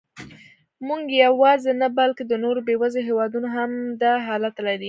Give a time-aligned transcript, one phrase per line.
[0.87, 4.79] موږ یواځې نه، بلکې د نورو بېوزلو هېوادونو هم همدا حالت لري.